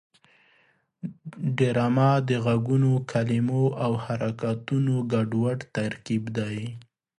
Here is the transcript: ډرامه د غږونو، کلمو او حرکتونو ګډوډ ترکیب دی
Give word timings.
ډرامه 1.57 2.09
د 2.29 2.29
غږونو، 2.45 2.91
کلمو 3.11 3.63
او 3.85 3.91
حرکتونو 4.05 4.93
ګډوډ 5.11 5.59
ترکیب 5.75 6.23
دی 6.37 6.59